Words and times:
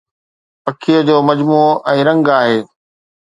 پکيءَ 0.63 0.99
جو 1.09 1.17
مجموعو 1.29 1.75
۽ 1.93 1.99
رنگ 2.09 2.25
آهي 2.39 2.57